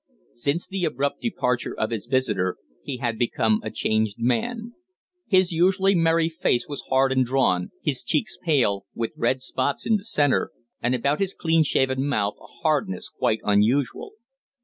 [0.33, 4.73] Since the abrupt departure of his visitor he had become a changed man.
[5.27, 9.97] His usually merry face was hard and drawn, his cheeks pale, with red spots in
[9.97, 10.49] the centre,
[10.81, 14.13] and about his clean shaven mouth a hardness quite unusual.